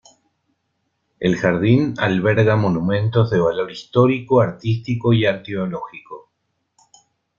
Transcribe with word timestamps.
El 1.19 1.37
jardín 1.37 1.93
alberga 1.99 2.55
monumentos 2.55 3.29
de 3.29 3.39
valor 3.39 3.69
histórico, 3.71 4.41
artístico 4.41 5.13
y 5.13 5.27
arqueológico, 5.27 6.31